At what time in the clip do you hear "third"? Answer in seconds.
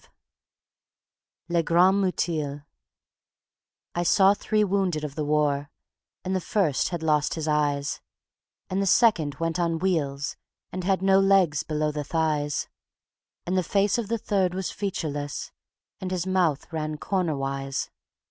14.17-14.55